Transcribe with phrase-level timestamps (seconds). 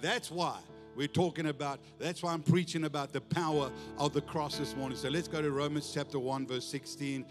[0.00, 0.58] That's why
[0.98, 4.98] we're talking about, that's why I'm preaching about the power of the cross this morning.
[4.98, 7.24] So let's go to Romans chapter 1, verse 16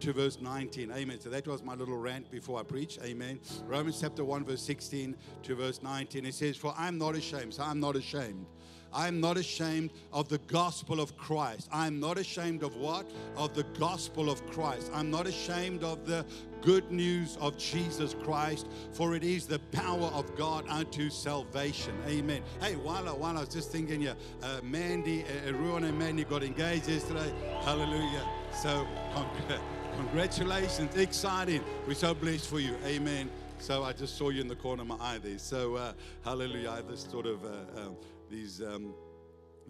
[0.00, 0.92] to verse 19.
[0.92, 1.20] Amen.
[1.20, 2.98] So that was my little rant before I preach.
[3.02, 3.40] Amen.
[3.66, 6.26] Romans chapter 1, verse 16 to verse 19.
[6.26, 7.54] It says, For I'm not ashamed.
[7.54, 8.46] So I'm not ashamed
[8.92, 11.68] I'm not ashamed of the gospel of Christ.
[11.72, 13.06] I'm not ashamed of what?
[13.36, 14.90] Of the gospel of Christ.
[14.94, 16.24] I'm not ashamed of the
[16.60, 21.94] good news of Jesus Christ, for it is the power of God unto salvation.
[22.06, 22.42] Amen.
[22.60, 26.24] Hey, while I, while I was just thinking, yeah, uh, Mandy, uh, Ruan and Mandy
[26.24, 27.32] got engaged yesterday.
[27.62, 28.26] Hallelujah.
[28.52, 28.86] So,
[29.96, 30.96] congratulations.
[30.96, 31.62] Exciting.
[31.86, 32.76] We're so blessed for you.
[32.84, 33.30] Amen.
[33.60, 35.38] So I just saw you in the corner of my eye there.
[35.38, 35.92] So, uh,
[36.24, 36.70] hallelujah.
[36.70, 37.44] I just sort of.
[37.44, 37.88] Uh, uh
[38.30, 38.94] these um,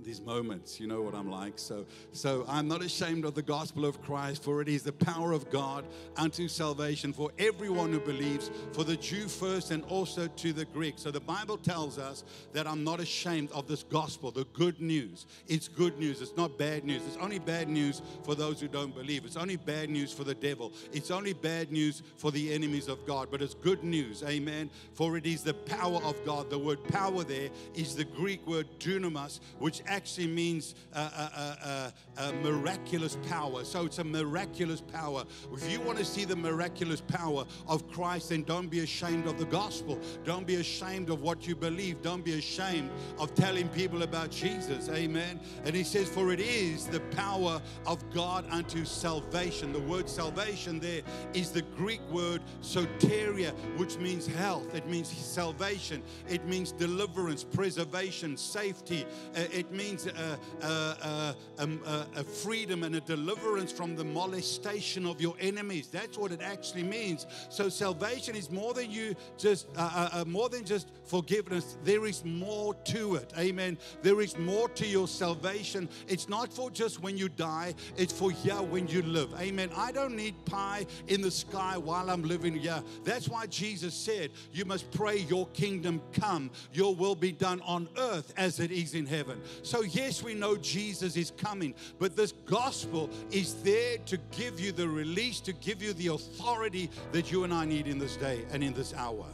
[0.05, 0.81] these moments.
[0.81, 1.59] You know what I'm like.
[1.59, 5.33] So, so I'm not ashamed of the gospel of Christ, for it is the power
[5.33, 5.85] of God
[6.17, 10.95] unto salvation for everyone who believes, for the Jew first and also to the Greek.
[10.97, 15.27] So the Bible tells us that I'm not ashamed of this gospel, the good news.
[15.47, 16.21] It's good news.
[16.21, 17.03] It's not bad news.
[17.07, 19.25] It's only bad news for those who don't believe.
[19.25, 20.73] It's only bad news for the devil.
[20.93, 23.29] It's only bad news for the enemies of God.
[23.31, 24.23] But it's good news.
[24.23, 24.71] Amen.
[24.95, 26.51] For it is the power of God.
[26.51, 32.23] The word power there is the Greek word dunamis, which actually means a, a, a,
[32.23, 33.65] a, miraculous power.
[33.65, 35.25] So it's a miraculous power.
[35.53, 39.39] If you want to see the miraculous power of Christ, then don't be ashamed of
[39.39, 39.99] the gospel.
[40.25, 42.03] Don't be ashamed of what you believe.
[42.03, 44.89] Don't be ashamed of telling people about Jesus.
[44.91, 45.41] Amen.
[45.65, 49.73] And he says, For it is the power of God unto salvation.
[49.73, 51.03] The word salvation there
[51.35, 54.75] is the Greek word soteria, which means health.
[54.75, 56.03] It means salvation.
[56.29, 59.07] It means deliverance, preservation, safety.
[59.37, 65.21] Uh, it means a, a, a, a, freedom and a deliverance from the molestation of
[65.21, 65.87] your enemies.
[65.87, 67.27] That's what it actually means.
[67.49, 71.77] So salvation is more than you just uh, uh, uh, more than just forgiveness.
[71.85, 73.33] There is more to it.
[73.39, 73.79] Amen.
[74.03, 75.89] There is more to your salvation.
[76.09, 77.75] It's not for just when you die.
[77.97, 79.33] It's for here when you live.
[79.39, 79.71] Amen.
[79.77, 82.83] I don't need pie in the sky while I'm living here.
[83.05, 86.51] That's why Jesus said, "You must pray your kingdom come.
[86.73, 90.57] Your will be done on earth as it is in heaven." So yes, we know
[90.57, 95.83] Jesus is coming, but this gospel is there to give you the release, to give
[95.83, 99.27] you the authority that you and I need in this day and in this hour.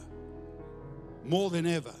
[1.23, 1.93] More than ever.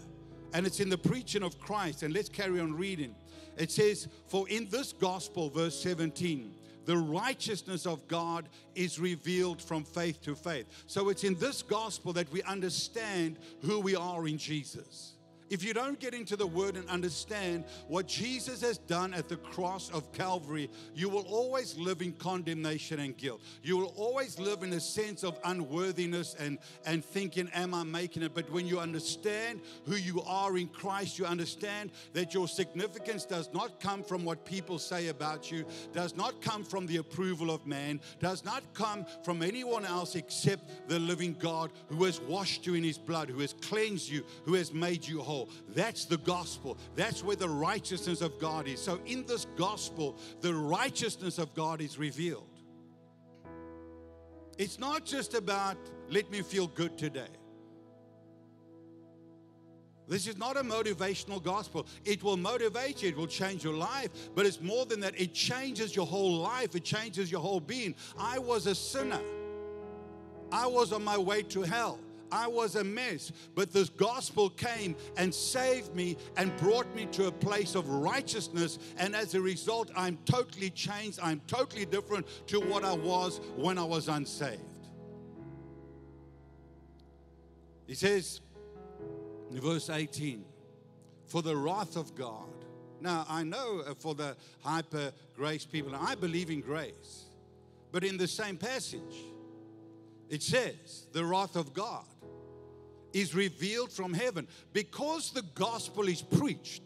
[0.53, 2.03] And it's in the preaching of Christ.
[2.03, 3.15] And let's carry on reading.
[3.55, 6.53] It says, For in this gospel, verse 17,
[6.83, 10.65] the righteousness of God is revealed from faith to faith.
[10.87, 15.14] So it's in this gospel that we understand who we are in Jesus.
[15.49, 19.37] If you don't get into the word and understand what Jesus has done at the
[19.37, 23.41] cross of Calvary, you will always live in condemnation and guilt.
[23.61, 28.23] You will always live in a sense of unworthiness and, and thinking, Am I making
[28.23, 28.33] it?
[28.33, 33.49] But when you understand who you are in Christ, you understand that your significance does
[33.53, 35.63] not come from what people say about you,
[35.93, 40.89] does not come from the approval of man, does not come from anyone else except
[40.89, 44.55] the living God who has washed you in his blood, who has cleansed you, who
[44.55, 45.49] has made you whole whole.
[45.69, 46.77] That's the gospel.
[46.95, 48.81] That's where the righteousness of God is.
[48.81, 52.49] So, in this gospel, the righteousness of God is revealed.
[54.57, 55.77] It's not just about,
[56.09, 57.27] let me feel good today.
[60.07, 61.87] This is not a motivational gospel.
[62.05, 65.19] It will motivate you, it will change your life, but it's more than that.
[65.19, 67.95] It changes your whole life, it changes your whole being.
[68.17, 69.21] I was a sinner,
[70.51, 71.99] I was on my way to hell.
[72.31, 77.27] I was a mess, but this gospel came and saved me and brought me to
[77.27, 78.79] a place of righteousness.
[78.97, 81.19] And as a result, I'm totally changed.
[81.21, 84.61] I'm totally different to what I was when I was unsaved.
[87.87, 88.41] He says
[89.51, 90.43] in verse 18,
[91.27, 92.49] For the wrath of God.
[93.01, 97.25] Now, I know uh, for the hyper grace people, I believe in grace.
[97.91, 99.01] But in the same passage,
[100.29, 102.05] it says, the wrath of God
[103.15, 104.45] is revealed from heaven.
[104.73, 106.83] Because the gospel is preached,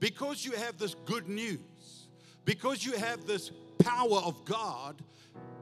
[0.00, 2.08] because you have this good news,
[2.44, 5.00] because you have this power of God,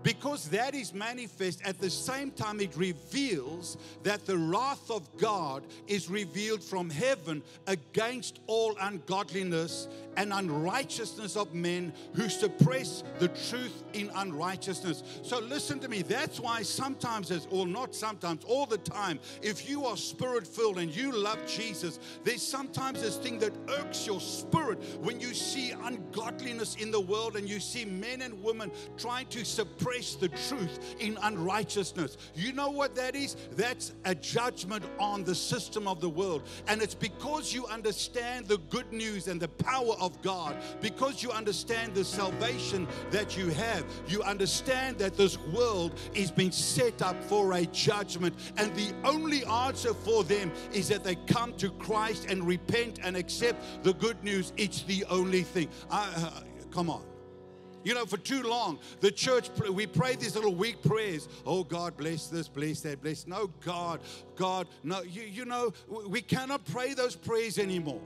[0.02, 5.64] because that is manifest at the same time it reveals that the wrath of God
[5.86, 13.84] is revealed from heaven against all ungodliness and unrighteousness of men who suppress the truth
[13.92, 15.02] in unrighteousness.
[15.22, 16.02] So listen to me.
[16.02, 20.78] That's why sometimes, as or not sometimes, all the time, if you are spirit filled
[20.78, 25.72] and you love Jesus, there's sometimes this thing that irks your spirit when you see
[25.84, 30.28] ungodliness in the world and you see men and women trying to suppress suppress the
[30.28, 32.16] truth in unrighteousness.
[32.34, 33.36] You know what that is?
[33.52, 36.42] That's a judgment on the system of the world.
[36.68, 41.30] And it's because you understand the good news and the power of God, because you
[41.30, 47.22] understand the salvation that you have, you understand that this world is being set up
[47.24, 48.34] for a judgment.
[48.56, 53.16] And the only answer for them is that they come to Christ and repent and
[53.16, 54.52] accept the good news.
[54.56, 55.68] It's the only thing.
[55.90, 56.30] I, uh,
[56.70, 57.09] come on.
[57.82, 61.28] You know, for too long, the church, we pray these little weak prayers.
[61.46, 63.26] Oh, God, bless this, bless that, bless.
[63.26, 64.00] No, God,
[64.36, 65.02] God, no.
[65.02, 65.72] You, you know,
[66.06, 68.00] we cannot pray those prayers anymore.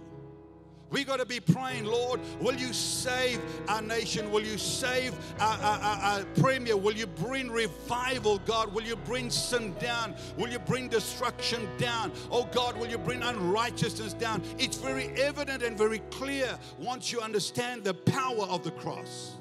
[0.90, 4.30] We got to be praying, Lord, will you save our nation?
[4.30, 6.76] Will you save our, our, our, our, premier?
[6.76, 8.72] Will you bring revival, God?
[8.72, 10.14] Will you bring sin down?
[10.36, 12.12] Will you bring destruction down?
[12.30, 14.40] Oh, God, will you bring unrighteousness down?
[14.56, 19.34] It's very evident and very clear once you understand the power of the cross.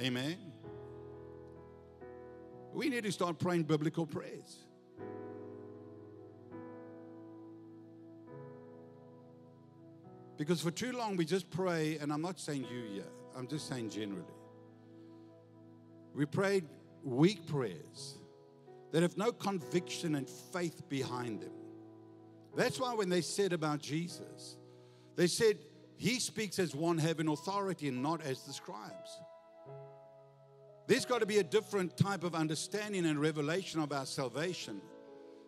[0.00, 0.36] Amen.
[2.72, 4.64] We need to start praying biblical prayers.
[10.36, 13.68] Because for too long we just pray, and I'm not saying you yet, I'm just
[13.68, 14.24] saying generally.
[16.14, 16.64] We prayed
[17.04, 18.18] weak prayers
[18.90, 21.52] that have no conviction and faith behind them.
[22.56, 24.56] That's why when they said about Jesus,
[25.16, 25.58] they said
[25.96, 29.18] he speaks as one having authority and not as the scribes.
[30.86, 34.82] There's got to be a different type of understanding and revelation of our salvation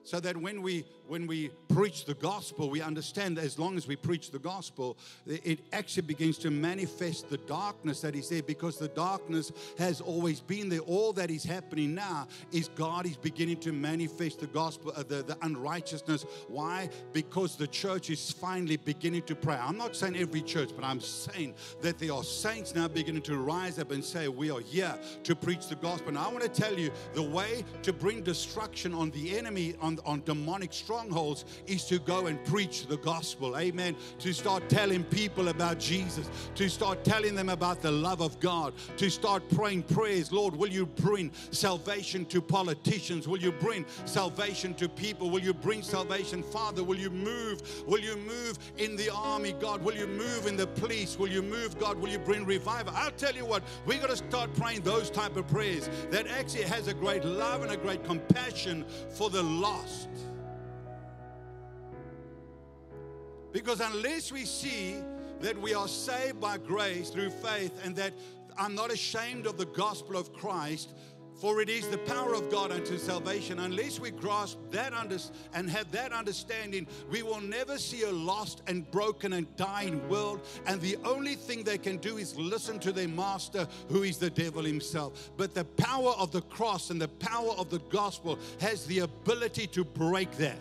[0.02, 3.86] so that when we when we preach the gospel we understand that as long as
[3.86, 8.78] we preach the gospel it actually begins to manifest the darkness that is there because
[8.78, 10.80] the darkness has always been there.
[10.80, 15.22] All that is happening now is god is beginning to manifest the gospel uh, the,
[15.22, 16.24] the unrighteousness.
[16.48, 16.88] Why?
[17.12, 19.56] Because the church is finally beginning to pray.
[19.56, 23.36] I'm not saying every church but i'm saying that there are saints now beginning to
[23.36, 26.08] rise up and say we are here to preach the gospel.
[26.08, 29.98] And i want to tell you the way to bring destruction on the enemy on
[30.04, 33.58] on, demonic strongholds is to go and preach the gospel.
[33.58, 33.94] Amen.
[34.20, 38.72] To start telling people about Jesus, to start telling them about the love of God,
[38.96, 40.32] to start praying prayers.
[40.32, 43.28] Lord, will you bring salvation to politicians?
[43.28, 45.28] Will you bring salvation to people?
[45.28, 46.82] Will you bring salvation, Father?
[46.82, 47.60] Will you move?
[47.86, 49.82] Will you move in the army, God?
[49.82, 51.18] Will you move in the police?
[51.18, 51.98] Will you move, God?
[51.98, 52.94] Will you bring revival?
[52.96, 56.64] I'll tell you what, we got to start praying those type of prayers that actually
[56.64, 60.08] has a great love and a great compassion for the lost.
[63.56, 64.96] Because unless we see
[65.40, 68.12] that we are saved by grace through faith and that
[68.58, 70.92] I'm not ashamed of the gospel of Christ,
[71.40, 73.58] for it is the power of God unto salvation.
[73.60, 75.16] Unless we grasp that under,
[75.54, 80.42] and have that understanding, we will never see a lost and broken and dying world.
[80.66, 84.28] And the only thing they can do is listen to their master, who is the
[84.28, 85.30] devil himself.
[85.38, 89.66] But the power of the cross and the power of the gospel has the ability
[89.68, 90.58] to break that.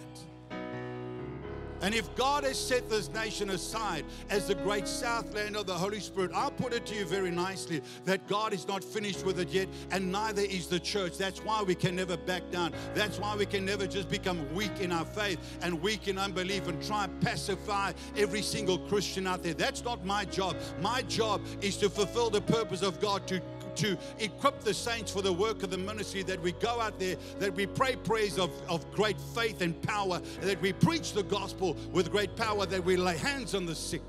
[1.82, 6.00] And if God has set this nation aside as the great southland of the Holy
[6.00, 9.50] Spirit, I'll put it to you very nicely that God is not finished with it
[9.50, 11.18] yet, and neither is the church.
[11.18, 12.74] That's why we can never back down.
[12.94, 16.68] That's why we can never just become weak in our faith and weak in unbelief
[16.68, 19.54] and try and pacify every single Christian out there.
[19.54, 20.56] That's not my job.
[20.82, 23.42] My job is to fulfill the purpose of God to
[23.78, 27.16] to equip the saints for the work of the ministry, that we go out there,
[27.40, 31.76] that we pray prayers of, of great faith and power, that we preach the gospel
[31.92, 34.02] with great power, that we lay hands on the sick.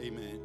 [0.00, 0.40] Amen.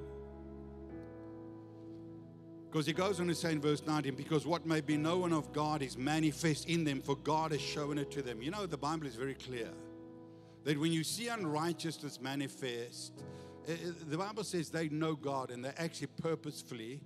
[2.71, 5.53] Because he goes on to say in verse 19, because what may be known of
[5.53, 8.41] God is manifest in them, for God has shown it to them.
[8.41, 9.69] You know, the Bible is very clear
[10.63, 13.21] that when you see unrighteousness manifest,
[13.67, 16.99] Eh, eh, the Bible says they know God and they actually purposefully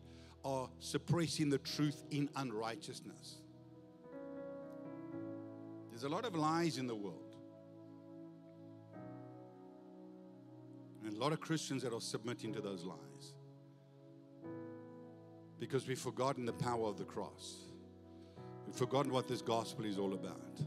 [0.43, 3.35] are suppressing the truth in unrighteousness.
[5.91, 7.35] There's a lot of lies in the world.
[11.03, 13.33] And a lot of Christians that are submitting to those lies.
[15.59, 17.55] Because we've forgotten the power of the cross.
[18.65, 20.59] We've forgotten what this gospel is all about.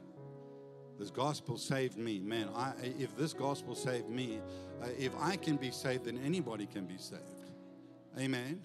[1.00, 2.21] This gospel saved me.
[2.21, 4.38] Man, I, if this gospel saved me,
[4.83, 7.23] uh, if I can be saved, then anybody can be saved.
[8.19, 8.61] Amen.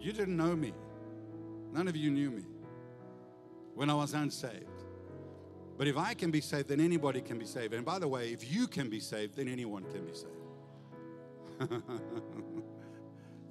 [0.00, 0.72] You didn't know me.
[1.70, 2.44] None of you knew me
[3.74, 4.64] when I was unsaved.
[5.76, 7.74] But if I can be saved, then anybody can be saved.
[7.74, 10.32] And by the way, if you can be saved, then anyone can be saved.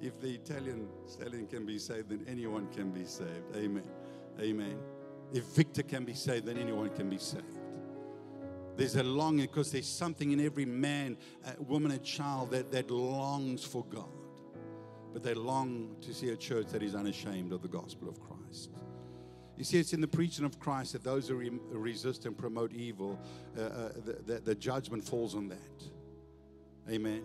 [0.02, 3.54] if the Italian stallion can be saved, then anyone can be saved.
[3.54, 3.88] Amen.
[4.40, 4.76] Amen.
[5.32, 7.44] If Victor can be saved, then anyone can be saved.
[8.76, 12.90] There's a longing because there's something in every man, uh, woman, and child that, that
[12.90, 14.04] longs for God.
[15.16, 18.68] but they long to see a church that is unashamed of the gospel of Christ.
[19.56, 22.74] You see, it's in the preaching of Christ that those who re- resist and promote
[22.74, 23.18] evil,
[23.56, 25.82] uh, uh, the, the, the judgment falls on that.
[26.90, 27.22] Amen.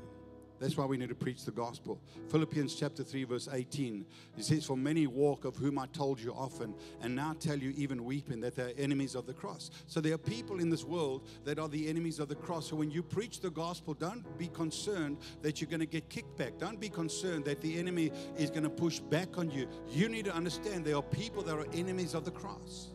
[0.62, 2.00] That's why we need to preach the gospel.
[2.30, 4.06] Philippians chapter 3, verse 18.
[4.38, 7.74] It says, For many walk of whom I told you often, and now tell you
[7.75, 9.72] even weeping, that they're enemies of the cross.
[9.88, 12.70] So there are people in this world that are the enemies of the cross.
[12.70, 16.38] So when you preach the gospel, don't be concerned that you're going to get kicked
[16.38, 16.60] back.
[16.60, 19.68] Don't be concerned that the enemy is going to push back on you.
[19.89, 22.89] You need to understand there are people that are enemies of the cross.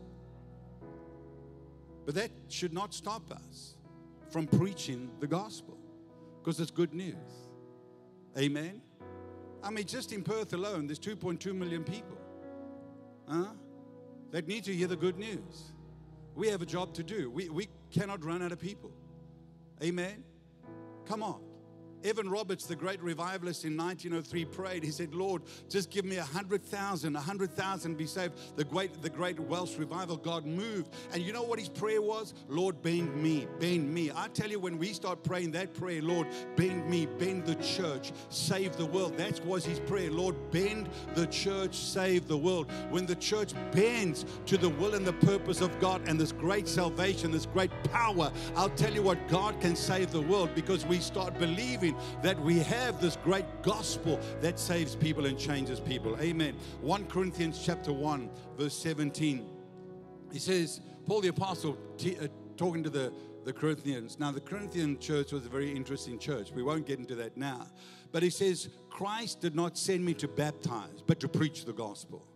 [2.04, 3.74] But that should not stop us
[4.30, 5.76] from preaching the gospel
[6.38, 7.45] because it's good news.
[8.38, 8.82] Amen.
[9.62, 12.18] I mean, just in Perth alone, there's 2.2 million people
[13.28, 13.46] huh,
[14.30, 15.72] that need to hear the good news.
[16.34, 17.30] We have a job to do.
[17.30, 18.92] We, we cannot run out of people.
[19.82, 20.22] Amen.
[21.06, 21.45] Come on.
[22.06, 24.84] Evan Roberts, the great revivalist in 1903, prayed.
[24.84, 28.34] He said, Lord, just give me a hundred thousand, a hundred thousand be saved.
[28.56, 30.94] The great, the great Welsh revival, God moved.
[31.12, 32.32] And you know what his prayer was?
[32.48, 34.12] Lord, bend me, bend me.
[34.14, 38.12] I tell you, when we start praying that prayer, Lord, bend me, bend the church,
[38.28, 39.16] save the world.
[39.16, 40.10] That was his prayer.
[40.12, 42.70] Lord, bend the church, save the world.
[42.90, 46.68] When the church bends to the will and the purpose of God and this great
[46.68, 51.00] salvation, this great power, I'll tell you what, God can save the world because we
[51.00, 56.16] start believing that we have this great gospel that saves people and changes people.
[56.20, 56.54] Amen.
[56.80, 59.48] 1 Corinthians chapter 1, verse 17.
[60.32, 63.12] He says, Paul the Apostle t- uh, talking to the,
[63.44, 64.18] the Corinthians.
[64.18, 66.50] Now, the Corinthian church was a very interesting church.
[66.52, 67.66] We won't get into that now.
[68.12, 72.26] But he says, Christ did not send me to baptize, but to preach the gospel.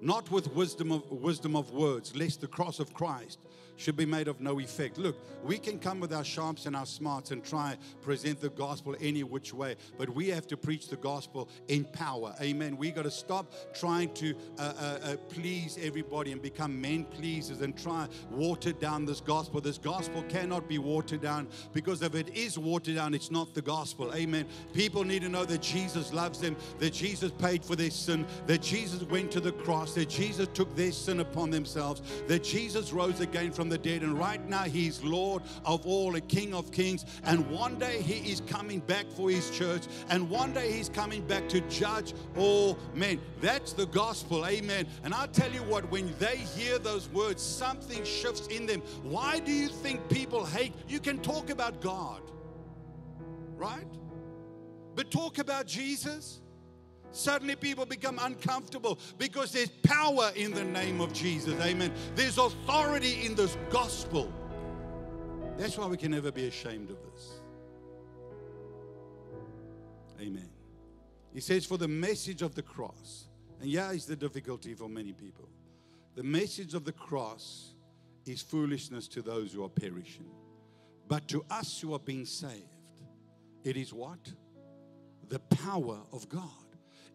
[0.00, 3.38] Not with wisdom of, wisdom of words, lest the cross of Christ
[3.76, 4.98] should be made of no effect.
[4.98, 8.94] Look, we can come with our sharps and our smarts and try present the gospel
[9.00, 12.34] any which way, but we have to preach the gospel in power.
[12.40, 12.76] Amen.
[12.76, 17.60] We got to stop trying to uh, uh, uh, please everybody and become men pleasers
[17.60, 19.60] and try water down this gospel.
[19.60, 23.62] This gospel cannot be watered down because if it is watered down, it's not the
[23.62, 24.14] gospel.
[24.14, 24.46] Amen.
[24.72, 28.62] People need to know that Jesus loves them, that Jesus paid for their sin, that
[28.62, 33.20] Jesus went to the cross, that Jesus took their sin upon themselves, that Jesus rose
[33.20, 34.02] again from from the dead.
[34.02, 37.06] And right now, He's Lord of all, a King of kings.
[37.22, 39.84] And one day, He is coming back for His church.
[40.10, 43.22] And one day, He's coming back to judge all men.
[43.40, 44.44] That's the gospel.
[44.44, 44.86] Amen.
[45.02, 48.82] And i tell you what, when they hear those words, something shifts in them.
[49.02, 50.74] Why do you think people hate?
[50.86, 52.20] You can talk about God,
[53.56, 53.88] right?
[54.94, 56.42] But talk about Jesus.
[57.14, 61.54] Suddenly people become uncomfortable because there's power in the name of Jesus.
[61.62, 61.92] Amen.
[62.16, 64.32] There's authority in this gospel.
[65.56, 67.40] That's why we can never be ashamed of this.
[70.20, 70.50] Amen.
[71.32, 73.28] He says, For the message of the cross,
[73.60, 75.48] and yeah, it's the difficulty for many people.
[76.16, 77.74] The message of the cross
[78.26, 80.30] is foolishness to those who are perishing.
[81.06, 82.64] But to us who are being saved,
[83.62, 84.32] it is what?
[85.28, 86.63] The power of God.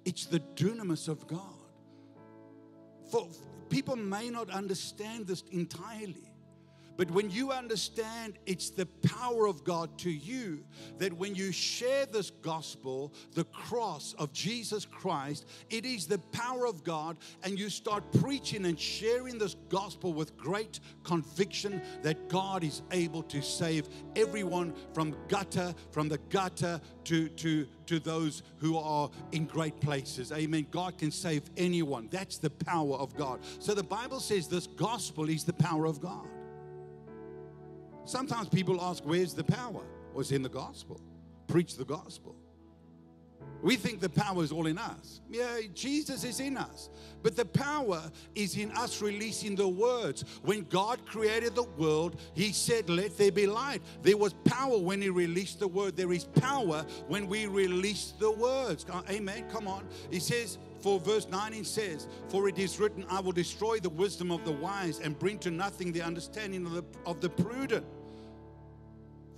[0.06, 1.56] It's the dunamis of God.
[3.12, 3.28] For
[3.70, 6.29] people may not understand this entirely.
[7.00, 10.66] But when you understand it's the power of God to you,
[10.98, 16.68] that when you share this gospel, the cross of Jesus Christ, it is the power
[16.68, 22.66] of God, and you start preaching and sharing this gospel with great conviction that God
[22.66, 23.88] is able to save
[24.18, 30.34] everyone from gutter, from the gutter to, to, to those who are in great places.
[30.34, 30.68] Amen.
[30.70, 32.10] God can save anyone.
[32.12, 33.40] That's the power of God.
[33.60, 36.28] So the Bible says this gospel is the power of God.
[38.10, 39.84] Sometimes people ask, Where's the power?
[40.14, 41.00] Well, it's in the gospel.
[41.46, 42.36] Preach the gospel.
[43.62, 45.22] We think the power is all in us.
[45.30, 46.90] Yeah, Jesus is in us.
[47.22, 48.02] But the power
[48.34, 50.24] is in us releasing the words.
[50.42, 53.84] When God created the world, He said, Let there be light.
[54.02, 55.96] There was power when He released the word.
[55.96, 58.88] There is power when we release the words.
[59.08, 59.46] Amen.
[59.52, 59.88] Come on.
[60.10, 64.32] He says, for verse 19 says, For it is written, I will destroy the wisdom
[64.32, 67.86] of the wise and bring to nothing the understanding of the, of the prudent.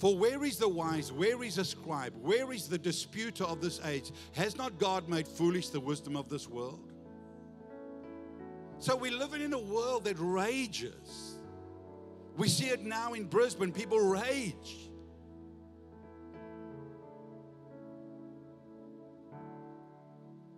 [0.02, 1.12] For where is the wise?
[1.12, 2.16] Where is a scribe?
[2.20, 4.12] Where is the disputer of this age?
[4.32, 6.92] Has not God made foolish the wisdom of this world?
[8.80, 11.36] So we're living in a world that rages.
[12.36, 13.72] We see it now in Brisbane.
[13.72, 14.90] People rage.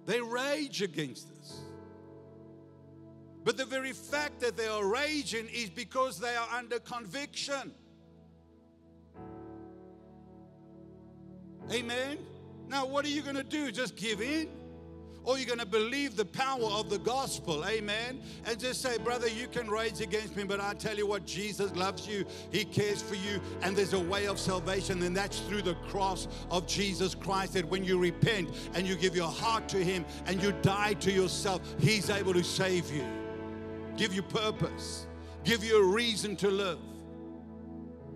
[0.05, 1.59] They rage against us.
[3.43, 7.73] But the very fact that they are raging is because they are under conviction.
[11.73, 12.19] Amen.
[12.67, 13.71] Now, what are you going to do?
[13.71, 14.49] Just give in?
[15.23, 17.65] or you're going to believe the power of the gospel.
[17.65, 18.21] Amen.
[18.45, 21.73] And just say, brother, you can rage against me, but I tell you what, Jesus
[21.75, 22.25] loves you.
[22.51, 23.39] He cares for you.
[23.61, 27.53] And there's a way of salvation, and that's through the cross of Jesus Christ.
[27.53, 31.11] That when you repent and you give your heart to Him and you die to
[31.11, 33.05] yourself, He's able to save you,
[33.95, 35.07] give you purpose,
[35.43, 36.79] give you a reason to live.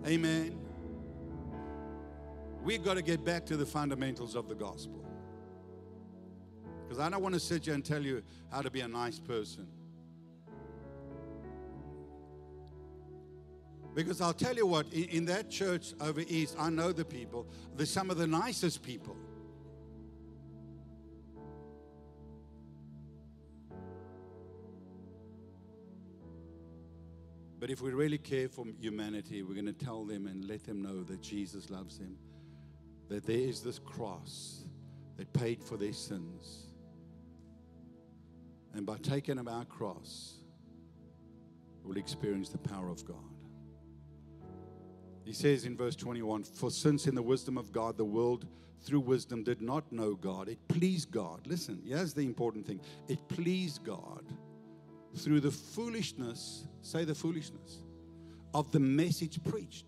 [0.06, 0.57] Amen.
[2.64, 5.04] We've got to get back to the fundamentals of the gospel.
[6.84, 9.18] Because I don't want to sit here and tell you how to be a nice
[9.18, 9.66] person.
[13.94, 17.46] Because I'll tell you what, in, in, that church over east, I know the people.
[17.76, 19.16] They're some of the nicest people.
[27.58, 30.80] But if we really care for humanity, we're going to tell them and let them
[30.80, 32.16] know that Jesus loves them,
[33.08, 34.64] that there is this cross
[35.16, 36.68] that paid for their sins
[38.74, 40.36] and by taking up our cross,
[41.82, 43.16] we'll experience the power of God.
[45.24, 48.46] He says in verse 21 For since in the wisdom of God, the world
[48.82, 51.46] through wisdom did not know God, it pleased God.
[51.46, 54.24] Listen, here's the important thing it pleased God
[55.16, 57.80] through the foolishness, say the foolishness,
[58.54, 59.86] of the message preached.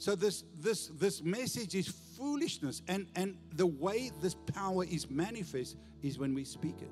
[0.00, 5.76] So this this this message is foolishness, and and the way this power is manifest
[6.02, 6.90] is when we speak it.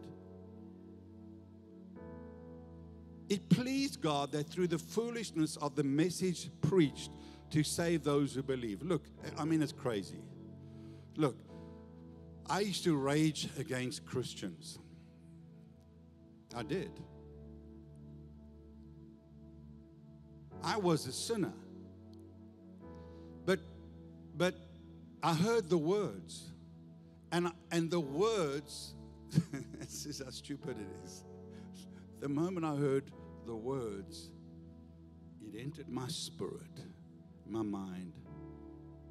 [3.30, 7.10] It pleased God that through the foolishness of the message preached
[7.48, 8.82] to save those who believe.
[8.82, 9.04] Look,
[9.38, 10.20] I mean, it's crazy.
[11.16, 11.38] Look,
[12.46, 14.78] I used to rage against Christians.
[16.54, 16.90] I did.
[20.62, 21.54] I was a sinner.
[24.38, 24.54] But
[25.22, 26.50] I heard the words.
[27.30, 28.94] And and the words
[29.78, 31.24] this is how stupid it is.
[32.20, 33.10] The moment I heard
[33.46, 34.30] the words,
[35.42, 36.80] it entered my spirit,
[37.46, 38.12] my mind,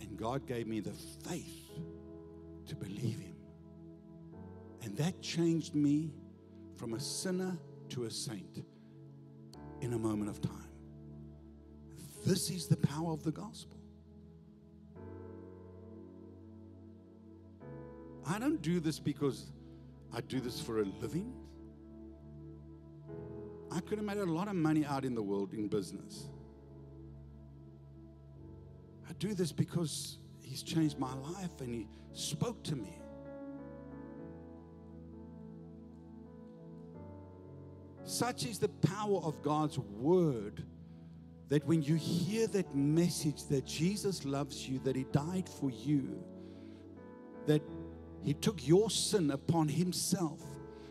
[0.01, 0.93] and God gave me the
[1.27, 1.69] faith
[2.67, 3.35] to believe Him.
[4.81, 6.11] And that changed me
[6.75, 7.57] from a sinner
[7.89, 8.63] to a saint
[9.81, 10.53] in a moment of time.
[12.25, 13.76] This is the power of the gospel.
[18.27, 19.51] I don't do this because
[20.13, 21.33] I do this for a living.
[23.71, 26.27] I could have made a lot of money out in the world in business.
[29.09, 32.99] I do this because He's changed my life and He spoke to me.
[38.03, 40.63] Such is the power of God's word
[41.49, 46.23] that when you hear that message that Jesus loves you, that He died for you,
[47.45, 47.61] that
[48.27, 50.41] He took your sin upon Himself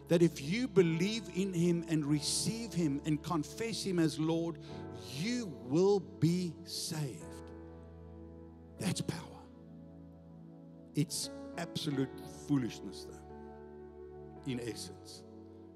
[0.09, 4.57] that if you believe in Him and receive Him and confess Him as Lord,
[5.18, 7.27] you will be saved.
[8.79, 9.20] That's power.
[10.94, 12.09] It's absolute
[12.49, 15.22] foolishness, though, in essence,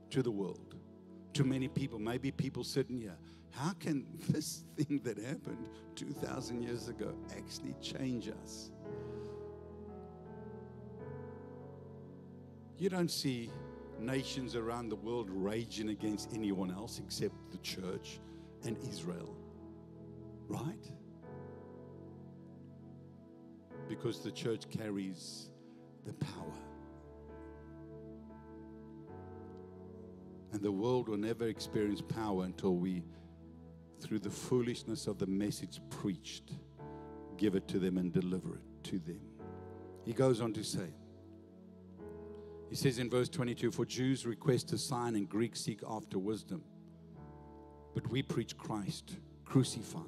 [0.09, 0.77] to the world,
[1.35, 1.99] to many people.
[1.99, 3.19] Maybe people sitting here.
[3.51, 8.71] How can this thing that happened 2,000 years ago actually change us?
[12.81, 13.51] You don't see
[13.99, 18.21] nations around the world raging against anyone else except the church
[18.65, 19.37] and Israel.
[20.49, 20.87] Right?
[23.87, 25.51] Because the church carries
[26.07, 26.55] the power.
[30.53, 33.05] And the world will never experience power until we,
[34.01, 36.53] through the foolishness of the message preached,
[37.37, 39.21] give it to them and deliver it to them.
[40.07, 40.95] He goes on to say,
[42.71, 46.63] he says in verse 22 For Jews request a sign and Greeks seek after wisdom.
[47.95, 50.05] But we preach Christ crucified.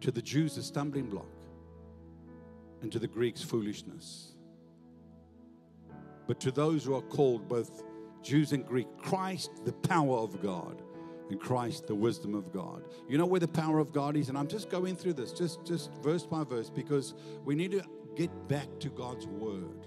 [0.00, 1.30] To the Jews, a stumbling block,
[2.82, 4.32] and to the Greeks, foolishness.
[6.26, 7.84] But to those who are called, both
[8.20, 10.82] Jews and Greek, Christ, the power of God,
[11.30, 12.82] and Christ, the wisdom of God.
[13.08, 14.28] You know where the power of God is?
[14.28, 17.84] And I'm just going through this, just, just verse by verse, because we need to
[18.16, 19.86] get back to God's word.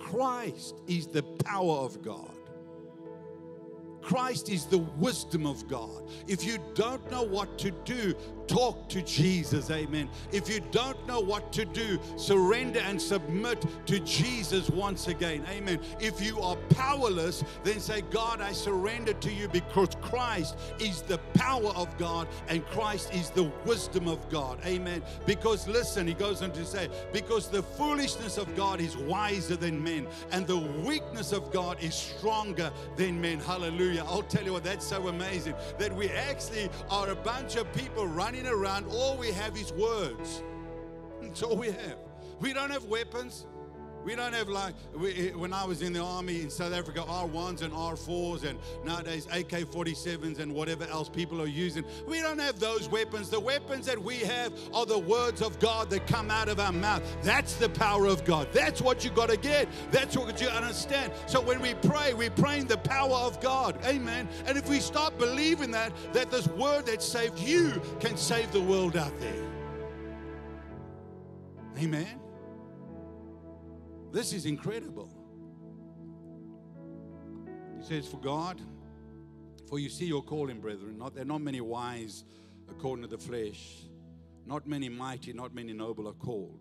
[0.00, 2.32] Christ is the power of God.
[4.02, 6.08] Christ is the wisdom of God.
[6.26, 8.14] If you don't know what to do,
[8.50, 9.70] talk to Jesus.
[9.70, 10.08] Amen.
[10.32, 15.44] If you don't know what to do, surrender and submit to Jesus once again.
[15.48, 15.78] Amen.
[16.00, 21.18] If you are powerless, then say, God, I surrender to you because Christ is the
[21.34, 24.58] power of God and Christ is the wisdom of God.
[24.66, 25.02] Amen.
[25.26, 29.82] Because listen, he goes on to say, because the foolishness of God is wiser than
[29.82, 33.38] men, and the weakness of God is stronger than men.
[33.38, 34.04] Hallelujah.
[34.08, 38.08] I'll tell you what, that's so amazing that we actually are a bunch of people
[38.08, 38.86] running around.
[38.90, 40.42] All we have is words.
[41.22, 41.98] That's all we have.
[42.40, 43.46] We don't have weapons.
[44.04, 47.62] We don't have like we, when I was in the army in South Africa, R1s
[47.62, 51.84] and R4s, and nowadays AK 47s and whatever else people are using.
[52.06, 53.28] We don't have those weapons.
[53.28, 56.72] The weapons that we have are the words of God that come out of our
[56.72, 57.02] mouth.
[57.22, 58.48] That's the power of God.
[58.52, 59.68] That's what you got to get.
[59.90, 61.12] That's what you understand.
[61.26, 63.78] So when we pray, we're praying the power of God.
[63.84, 64.28] Amen.
[64.46, 68.60] And if we start believing that, that this word that saved you can save the
[68.60, 69.42] world out there.
[71.78, 72.20] Amen.
[74.12, 75.08] This is incredible.
[77.78, 78.60] He says, For God,
[79.68, 80.98] for you see your calling, brethren.
[80.98, 82.24] Not, there are not many wise
[82.68, 83.84] according to the flesh,
[84.46, 86.60] not many mighty, not many noble are called.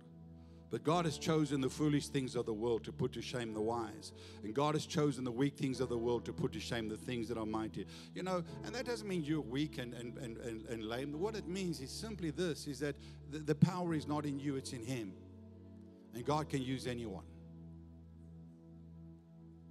[0.72, 3.62] But God has chosen the foolish things of the world to put to shame the
[3.62, 4.14] wise.
[4.44, 6.98] And God has chosen the weak things of the world to put to shame the
[6.98, 7.88] things that are mighty.
[8.14, 11.20] You know, and that doesn't mean you're weak and, and, and, and, and lame.
[11.20, 12.96] What it means is simply this is that
[13.32, 15.14] the, the power is not in you, it's in Him.
[16.14, 17.24] And God can use anyone.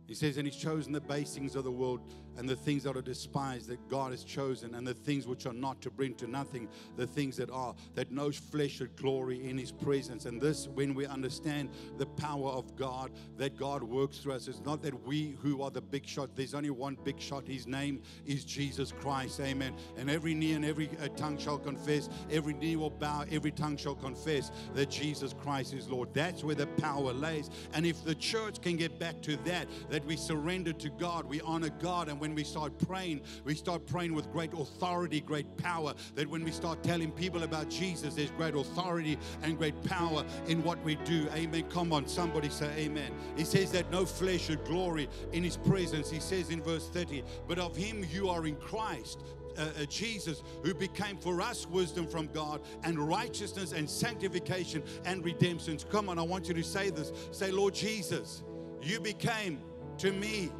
[0.09, 2.01] He says, and he's chosen the basings of the world
[2.39, 5.53] and the things that are despised that God has chosen, and the things which are
[5.53, 9.59] not to bring to nothing the things that are, that no flesh should glory in
[9.59, 10.25] his presence.
[10.25, 14.61] And this, when we understand the power of God, that God works through us, it's
[14.65, 17.47] not that we who are the big shot, there's only one big shot.
[17.47, 19.41] His name is Jesus Christ.
[19.41, 19.75] Amen.
[19.97, 23.77] And every knee and every uh, tongue shall confess, every knee will bow, every tongue
[23.77, 26.15] shall confess that Jesus Christ is Lord.
[26.15, 27.51] That's where the power lays.
[27.75, 31.41] And if the church can get back to that, that we surrender to God, we
[31.41, 35.95] honor God, and when we start praying, we start praying with great authority, great power.
[36.15, 40.63] That when we start telling people about Jesus, there's great authority and great power in
[40.63, 41.29] what we do.
[41.35, 41.65] Amen.
[41.71, 43.13] Come on, somebody say amen.
[43.37, 46.11] He says that no flesh should glory in his presence.
[46.11, 49.23] He says in verse 30, but of him you are in Christ,
[49.59, 55.25] uh, uh, Jesus, who became for us wisdom from God and righteousness and sanctification and
[55.25, 55.79] redemption.
[55.91, 57.13] Come on, I want you to say this.
[57.33, 58.43] Say, Lord Jesus,
[58.83, 59.61] you became
[59.99, 60.51] to me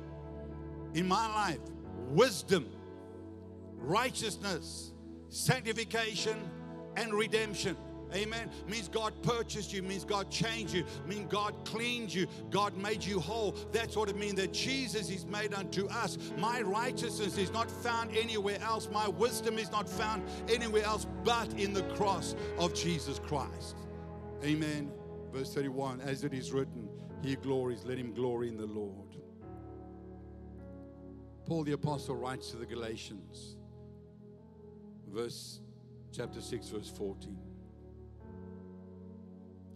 [0.95, 1.61] in my life
[2.11, 2.67] wisdom,
[3.77, 4.93] righteousness,
[5.29, 6.39] sanctification,
[6.97, 7.77] and redemption.
[8.15, 8.51] Amen.
[8.67, 13.21] Means God purchased you, means God changed you, means God cleaned you, God made you
[13.21, 13.55] whole.
[13.71, 16.17] That's what it means that Jesus is made unto us.
[16.39, 21.53] My righteousness is not found anywhere else, my wisdom is not found anywhere else but
[21.55, 23.77] in the cross of Jesus Christ.
[24.43, 24.91] Amen.
[25.33, 26.89] Verse 31 As it is written,
[27.23, 29.08] He glories, let him glory in the Lord.
[31.49, 33.57] Paul the apostle writes to the Galatians,
[35.11, 35.61] verse
[36.13, 37.39] chapter 6, verse 14.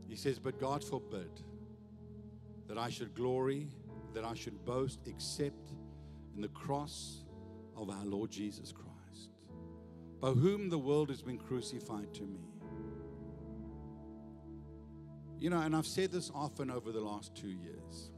[0.06, 1.30] He says, But God forbid
[2.68, 3.68] that I should glory,
[4.12, 5.72] that I should boast, except
[6.36, 7.24] in the cross
[7.74, 9.30] of our Lord Jesus Christ,
[10.20, 12.50] by whom the world has been crucified to me.
[15.38, 18.11] You know, and I've said this often over the last two years.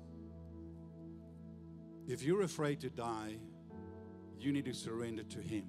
[2.07, 3.39] If you're afraid to die,
[4.39, 5.65] you need to surrender to Him.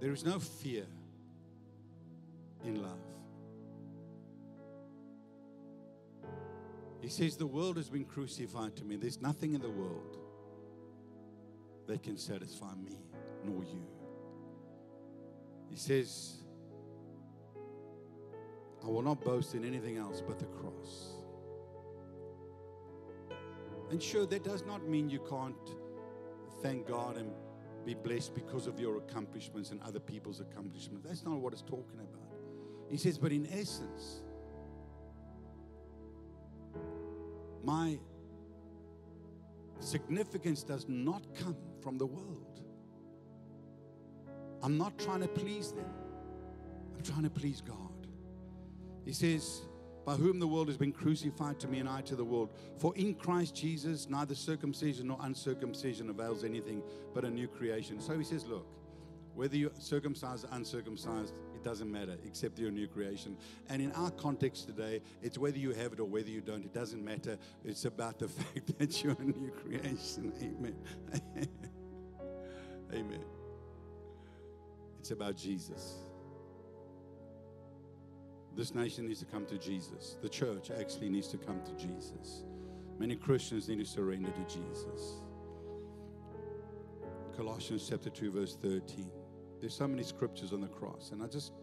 [0.00, 0.84] There is no fear
[2.64, 2.98] in love.
[7.00, 8.96] He says, The world has been crucified to me.
[8.96, 10.18] There's nothing in the world
[11.86, 12.98] that can satisfy me
[13.44, 13.86] nor you.
[15.68, 16.36] He says,
[18.82, 21.14] I will not boast in anything else but the cross.
[23.90, 25.56] And sure, that does not mean you can't
[26.62, 27.30] thank God and
[27.84, 31.06] be blessed because of your accomplishments and other people's accomplishments.
[31.06, 32.32] That's not what it's talking about.
[32.90, 34.22] He says, but in essence,
[37.62, 37.98] my
[39.80, 42.60] significance does not come from the world.
[44.62, 45.92] I'm not trying to please them,
[46.94, 48.08] I'm trying to please God.
[49.04, 49.62] He says,
[50.04, 52.50] by whom the world has been crucified to me and I to the world.
[52.76, 56.82] For in Christ Jesus, neither circumcision nor uncircumcision avails anything
[57.14, 58.00] but a new creation.
[58.00, 58.66] So he says, Look,
[59.34, 63.36] whether you're circumcised or uncircumcised, doesn't matter, except you're a new creation.
[63.68, 66.64] And in our context today, it's whether you have it or whether you don't.
[66.64, 67.38] It doesn't matter.
[67.64, 70.32] It's about the fact that you're a new creation.
[70.40, 70.76] Amen.
[72.92, 73.24] Amen.
[75.00, 75.94] It's about Jesus.
[78.56, 80.16] This nation needs to come to Jesus.
[80.22, 82.44] The church actually needs to come to Jesus.
[82.98, 85.20] Many Christians need to surrender to Jesus.
[87.36, 89.10] Colossians chapter 2, verse 13.
[89.64, 91.54] There's so many scriptures on the cross, and I just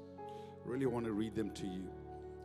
[0.65, 1.87] really want to read them to you.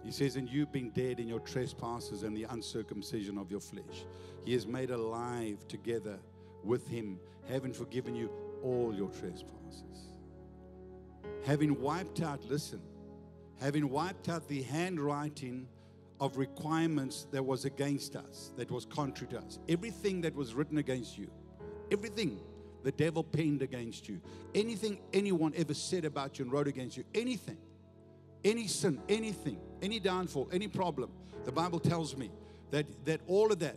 [0.04, 4.04] He says, And you've been dead in your trespasses and the uncircumcision of your flesh.
[4.44, 6.18] He has made alive together
[6.62, 8.30] with him, having forgiven you
[8.62, 10.18] all your trespasses.
[11.46, 12.82] Having wiped out, listen,
[13.58, 15.68] having wiped out the handwriting
[16.20, 19.58] of requirements that was against us, that was contrary to us.
[19.70, 21.30] Everything that was written against you,
[21.90, 22.40] everything
[22.86, 24.20] the devil penned against you,
[24.54, 27.58] anything anyone ever said about you and wrote against you, anything,
[28.44, 31.10] any sin, anything, any downfall, any problem,
[31.44, 32.30] the Bible tells me
[32.70, 33.76] that, that all of that,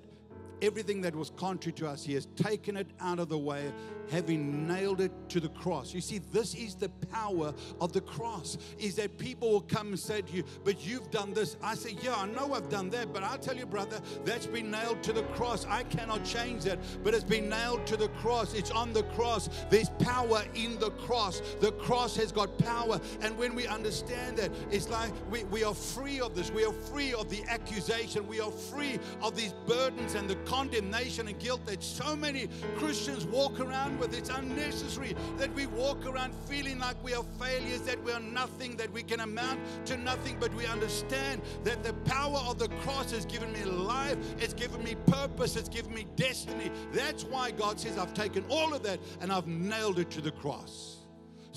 [0.61, 3.71] everything that was contrary to us, He has taken it out of the way
[4.11, 5.93] having nailed it to the cross.
[5.93, 9.99] You see, this is the power of the cross, is that people will come and
[9.99, 11.57] say to you, but you've done this.
[11.61, 14.71] I say, yeah, I know I've done that, but I'll tell you, brother, that's been
[14.71, 15.65] nailed to the cross.
[15.67, 18.53] I cannot change that, but it's been nailed to the cross.
[18.53, 19.49] It's on the cross.
[19.69, 21.41] There's power in the cross.
[21.59, 22.99] The cross has got power.
[23.21, 26.51] And when we understand that, it's like we, we are free of this.
[26.51, 28.27] We are free of the accusation.
[28.27, 33.25] We are free of these burdens and the condemnation and guilt that so many Christians
[33.25, 34.17] walk around with.
[34.17, 38.75] It's unnecessary that we walk around feeling like we are failures, that we are nothing,
[38.77, 43.11] that we can amount to nothing, but we understand that the power of the cross
[43.11, 46.71] has given me life, it's given me purpose, it's given me destiny.
[46.93, 50.31] That's why God says, I've taken all of that and I've nailed it to the
[50.31, 50.98] cross.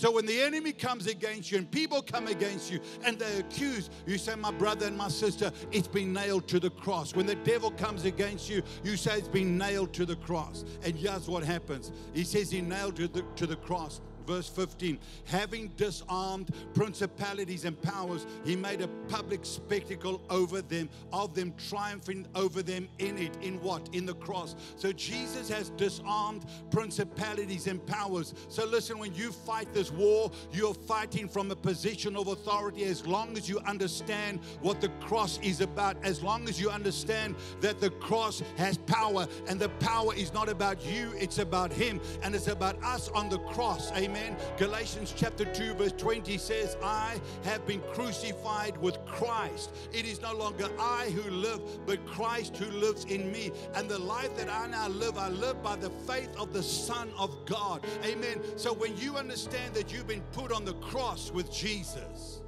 [0.03, 3.88] So when the enemy comes against you and people come against you and they accuse,
[4.05, 7.15] you say, My brother and my sister, it's been nailed to the cross.
[7.15, 10.65] When the devil comes against you, you say it's been nailed to the cross.
[10.83, 14.98] And here's what happens He says he nailed to the, to the cross verse 15
[15.24, 22.26] having disarmed principalities and powers he made a public spectacle over them of them triumphing
[22.35, 23.88] over them in it in what?
[23.92, 24.54] In the cross.
[24.76, 28.35] So jesus has disarmed principalities and powers.
[28.48, 33.06] So listen when you fight this war you're fighting from a position of authority as
[33.06, 37.80] long as you understand what the cross is about as long as you understand that
[37.80, 42.35] the cross has power and the power is not about you it's about him and
[42.35, 43.90] it's about us on the cross.
[43.92, 44.37] Amen Amen.
[44.59, 49.75] Galatians chapter 2, verse 20 says, I have been crucified with Christ.
[49.90, 53.53] It is no longer I who live, but Christ who lives in me.
[53.75, 57.11] And the life that I now live, I live by the faith of the Son
[57.16, 57.87] of God.
[58.05, 58.42] Amen.
[58.57, 62.41] So when you understand that you've been put on the cross with Jesus,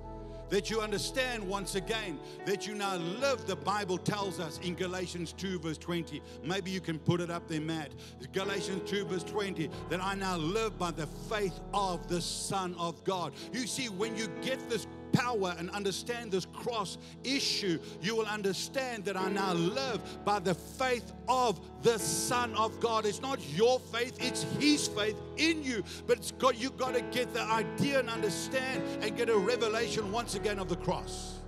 [0.54, 5.32] that you understand once again that you now live, the Bible tells us in Galatians
[5.32, 6.22] 2, verse 20.
[6.44, 7.90] Maybe you can put it up there, Matt.
[8.32, 13.02] Galatians 2, verse 20, that I now live by the faith of the Son of
[13.02, 13.32] God.
[13.52, 19.04] You see, when you get this power and understand this cross issue, you will understand
[19.06, 23.06] that I now live by the faith of the Son of God.
[23.06, 25.82] It's not your faith, it's His faith in you.
[26.06, 30.12] But it's got you got to get the idea and understand and get a revelation
[30.12, 31.40] once again of the cross.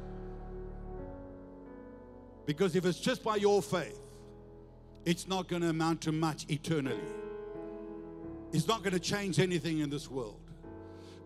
[2.46, 4.00] Because if it's just by your faith,
[5.04, 7.00] it's not going to amount to much eternally.
[8.52, 10.45] It's not going to change anything in this world.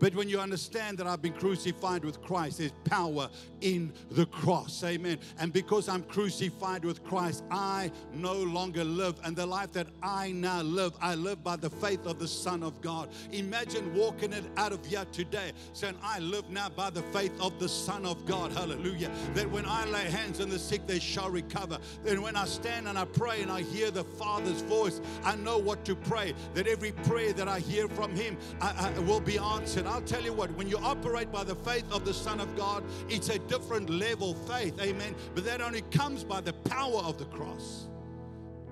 [0.00, 3.28] But when you understand that I've been crucified with Christ, there's power
[3.60, 4.82] in the cross.
[4.82, 5.18] Amen.
[5.38, 9.20] And because I'm crucified with Christ, I no longer live.
[9.24, 12.62] And the life that I now live, I live by the faith of the Son
[12.62, 13.10] of God.
[13.30, 17.58] Imagine walking it out of here today, saying, I live now by the faith of
[17.60, 18.52] the Son of God.
[18.52, 19.10] Hallelujah.
[19.34, 21.78] That when I lay hands on the sick, they shall recover.
[22.04, 25.58] Then when I stand and I pray and I hear the Father's voice, I know
[25.58, 26.32] what to pray.
[26.54, 29.86] That every prayer that I hear from Him I, I will be answered.
[29.90, 32.84] I'll tell you what, when you operate by the faith of the Son of God,
[33.08, 34.80] it's a different level faith.
[34.80, 35.16] Amen.
[35.34, 37.88] But that only comes by the power of the cross,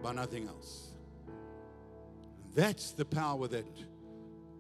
[0.01, 0.93] by nothing else.
[2.55, 3.67] That's the power that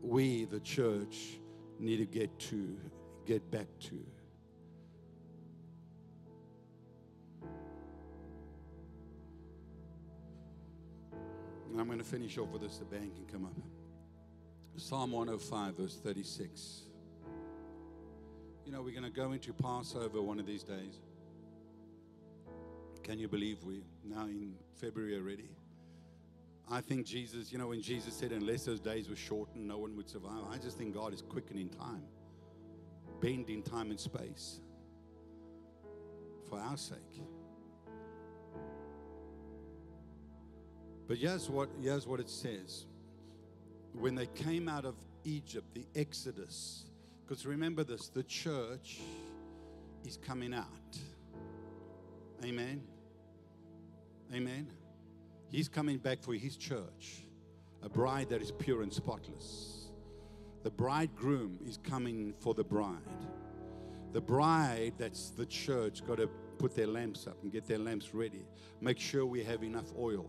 [0.02, 1.38] we, the church,
[1.78, 2.76] need to get to,
[3.24, 4.04] get back to.
[11.70, 12.78] And I'm going to finish off with this.
[12.78, 13.77] The band can come up.
[14.78, 16.82] Psalm 105, verse 36.
[18.64, 21.00] You know, we're going to go into Passover one of these days.
[23.02, 25.48] Can you believe we're now in February already?
[26.70, 29.96] I think Jesus, you know, when Jesus said, unless those days were shortened, no one
[29.96, 32.04] would survive, I just think God is quickening time.
[33.20, 34.60] bending time and space
[36.48, 36.98] for our sake.
[41.06, 42.84] But here's what, here's what it says.
[43.98, 46.84] When they came out of Egypt, the Exodus,
[47.26, 49.00] because remember this the church
[50.06, 50.98] is coming out.
[52.44, 52.80] Amen.
[54.32, 54.68] Amen.
[55.50, 57.24] He's coming back for his church,
[57.82, 59.88] a bride that is pure and spotless.
[60.62, 62.98] The bridegroom is coming for the bride.
[64.12, 68.14] The bride, that's the church, got to put their lamps up and get their lamps
[68.14, 68.44] ready.
[68.80, 70.26] Make sure we have enough oil.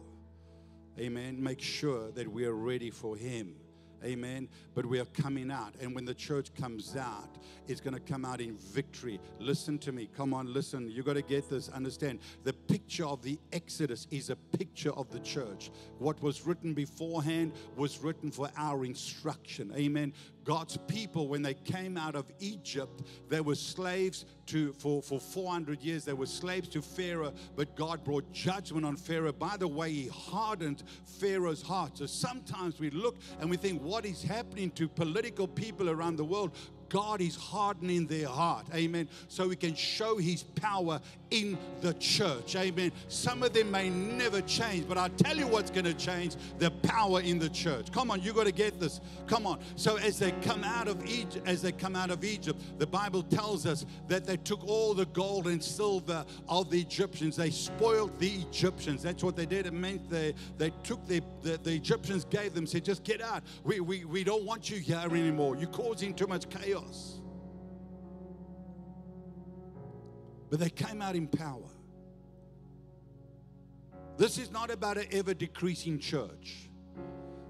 [1.00, 1.42] Amen.
[1.42, 3.56] Make sure that we are ready for Him.
[4.04, 4.48] Amen.
[4.76, 5.76] But we are coming out.
[5.82, 9.20] And when the church comes out, it's going to come out in victory.
[9.40, 10.10] Listen to me.
[10.16, 10.90] Come on, listen.
[10.90, 11.70] You got to get this.
[11.70, 12.20] Understand.
[12.44, 15.72] The picture of the Exodus is a picture of the church.
[15.98, 19.74] What was written beforehand was written for our instruction.
[19.76, 20.14] Amen.
[20.46, 25.82] God's people, when they came out of Egypt, they were slaves to, for, for 400
[25.82, 29.32] years, they were slaves to Pharaoh, but God brought judgment on Pharaoh.
[29.32, 30.84] By the way, he hardened
[31.20, 31.98] Pharaoh's heart.
[31.98, 36.24] So sometimes we look and we think, what is happening to political people around the
[36.24, 36.52] world?
[36.90, 38.66] God is hardening their heart.
[38.74, 39.08] Amen.
[39.28, 41.00] So we can show his power
[41.32, 42.56] in the church.
[42.56, 42.92] Amen.
[43.08, 46.72] Some of them may never change, but I'll tell you what's going to change the
[46.72, 47.92] power in the church.
[47.92, 49.00] Come on, you got to get this.
[49.28, 49.60] Come on.
[49.76, 53.24] So as they come out of Egypt, as they come out of Egypt, the Bible
[53.24, 57.36] tells us that they took all the gold and silver of the Egyptians.
[57.36, 59.04] They spoiled the Egyptians.
[59.04, 59.66] That's what they did.
[59.66, 63.44] It meant they, they took the, the, the Egyptians gave them, said, just get out.
[63.64, 65.56] We, we, we don't want you here anymore.
[65.56, 67.19] You're causing too much chaos.
[70.50, 71.70] But they came out in power.
[74.18, 76.70] This is not about an ever decreasing church.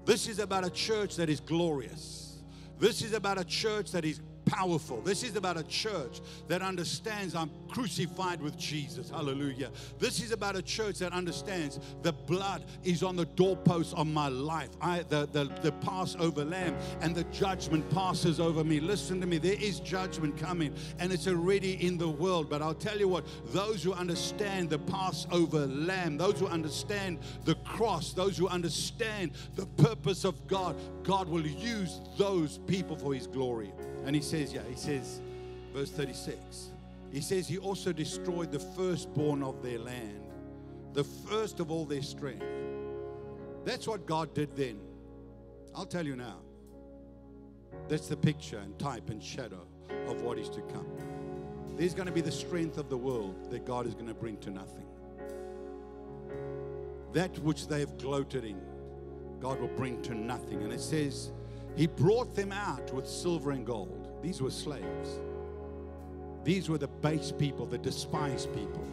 [0.04, 2.42] This is about a church that is glorious.
[2.78, 5.00] This is about a church that is powerful.
[5.00, 9.10] This is about a church that understands I'm crucified with Jesus.
[9.10, 9.70] Hallelujah.
[9.98, 14.28] This is about a church that understands the blood is on the doorpost of my
[14.28, 14.70] life.
[14.80, 18.80] I the, the, the Passover lamb and the judgment passes over me.
[18.80, 22.50] Listen to me, there is judgment coming and it's already in the world.
[22.50, 27.54] But I'll tell you what, those who understand the Passover lamb, those who understand the
[27.56, 33.26] cross, those who understand the purpose of God, God will use those people for his
[33.28, 33.72] glory.
[34.04, 35.20] And he says, yeah, he says,
[35.72, 36.70] verse 36,
[37.12, 40.22] he says, He also destroyed the firstborn of their land,
[40.92, 42.44] the first of all their strength.
[43.64, 44.78] That's what God did then.
[45.74, 46.38] I'll tell you now.
[47.88, 49.66] That's the picture and type and shadow
[50.06, 50.86] of what is to come.
[51.76, 54.36] There's going to be the strength of the world that God is going to bring
[54.38, 54.86] to nothing.
[57.12, 58.60] That which they have gloated in,
[59.40, 60.62] God will bring to nothing.
[60.62, 61.32] And it says,
[61.76, 64.08] He brought them out with silver and gold.
[64.22, 65.20] These were slaves.
[66.44, 68.84] These were the base people, the despised people.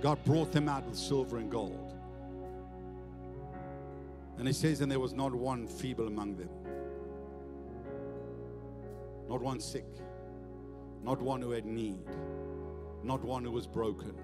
[0.00, 1.92] God brought them out with silver and gold.
[4.38, 6.50] And he says, and there was not one feeble among them,
[9.28, 9.86] not one sick,
[11.02, 12.04] not one who had need,
[13.02, 14.14] not one who was broken,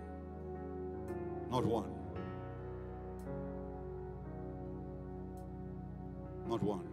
[1.51, 1.95] not one.
[6.49, 6.91] Not one.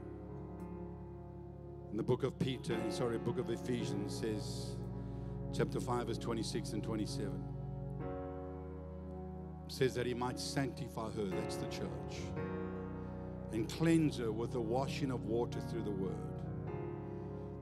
[1.92, 4.76] In the book of Peter, sorry, book of Ephesians says,
[5.52, 7.32] chapter 5, verse 26 and 27,
[9.68, 12.22] says that he might sanctify her, that's the church,
[13.54, 16.14] and cleanse her with the washing of water through the word,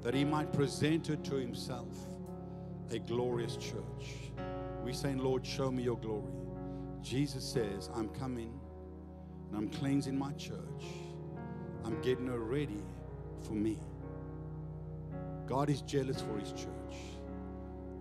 [0.03, 1.87] that he might present her to himself
[2.91, 4.31] a glorious church.
[4.83, 6.33] We saying, Lord, show me your glory.
[7.01, 8.59] Jesus says, I'm coming
[9.49, 10.83] and I'm cleansing my church.
[11.85, 12.83] I'm getting her ready
[13.41, 13.79] for me.
[15.47, 16.97] God is jealous for his church.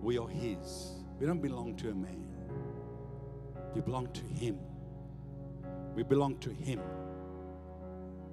[0.01, 0.95] We are his.
[1.19, 2.27] We don't belong to a man.
[3.73, 4.59] We belong to him.
[5.95, 6.81] We belong to him.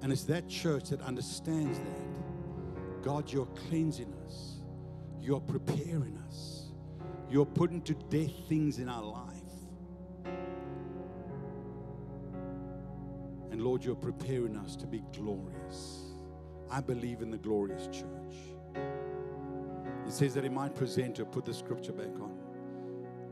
[0.01, 3.03] And it's that church that understands that.
[3.03, 4.57] God, you're cleansing us.
[5.21, 6.69] You're preparing us.
[7.29, 9.31] You're putting to death things in our life.
[13.51, 16.01] And Lord, you're preparing us to be glorious.
[16.69, 18.35] I believe in the glorious church.
[20.05, 22.37] It says that he might present her, put the scripture back on,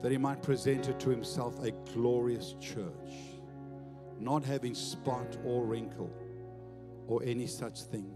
[0.01, 3.13] that he might present her to himself a glorious church,
[4.19, 6.12] not having spot or wrinkle
[7.08, 8.12] or any such thing,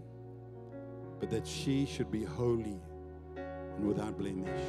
[1.20, 2.80] but that she should be holy
[3.36, 4.64] and without blemish.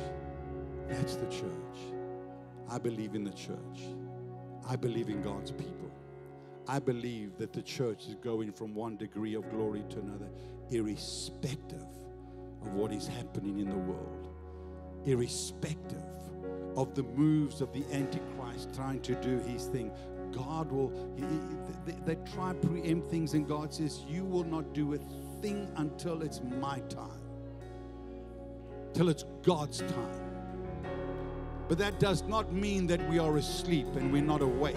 [0.87, 1.77] That's the church.
[2.69, 3.81] I believe in the church.
[4.67, 5.91] I believe in God's people.
[6.67, 10.29] I believe that the church is going from one degree of glory to another,
[10.69, 11.85] irrespective
[12.61, 14.27] of what is happening in the world,
[15.05, 16.03] irrespective
[16.75, 19.91] of the moves of the Antichrist trying to do his thing.
[20.31, 24.93] God will, he, they, they try preempt things, and God says, You will not do
[24.93, 24.97] a
[25.41, 27.21] thing until it's my time,
[28.93, 30.29] till it's God's time.
[31.67, 34.75] But that does not mean that we are asleep and we're not awake.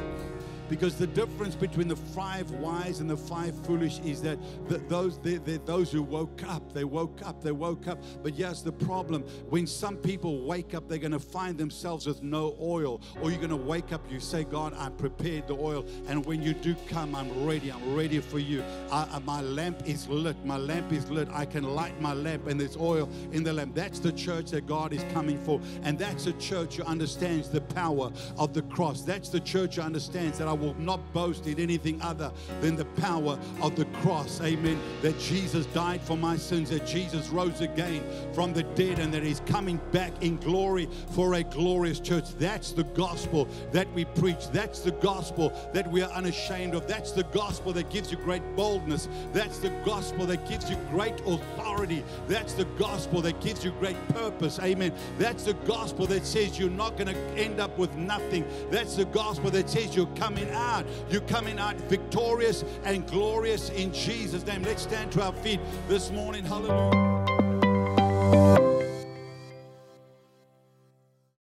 [0.73, 4.39] Because the difference between the five wise and the five foolish is that
[4.71, 8.03] the, those they, they, those who woke up, they woke up, they woke up.
[8.23, 12.23] But yes, the problem when some people wake up, they're going to find themselves with
[12.23, 14.01] no oil, or you're going to wake up.
[14.11, 17.71] You say, God, I prepared the oil, and when you do come, I'm ready.
[17.71, 18.65] I'm ready for you.
[18.91, 20.43] I, my lamp is lit.
[20.43, 21.29] My lamp is lit.
[21.35, 23.75] I can light my lamp, and there's oil in the lamp.
[23.75, 27.61] That's the church that God is coming for, and that's a church who understands the
[27.61, 29.03] power of the cross.
[29.03, 32.85] That's the church who understands that I will not boast in anything other than the
[32.85, 34.41] power of the cross.
[34.41, 34.81] Amen.
[35.03, 38.03] That Jesus died for my sins, that Jesus rose again
[38.33, 42.31] from the dead, and that He's coming back in glory for a glorious church.
[42.39, 44.49] That's the gospel that we preach.
[44.53, 46.87] That's the gospel that we are unashamed of.
[46.87, 49.09] That's the gospel that gives you great boldness.
[49.33, 52.05] That's the gospel that gives you great authority.
[52.29, 54.61] That's the gospel that gives you great purpose.
[54.61, 54.93] Amen.
[55.19, 58.45] That's the gospel that says you're not going to end up with nothing.
[58.71, 60.87] That's the gospel that says you're coming out.
[61.11, 64.63] You're coming out victorious and glorious in Jesus' name.
[64.63, 66.45] Let's stand to our feet this morning.
[66.45, 67.13] Hallelujah.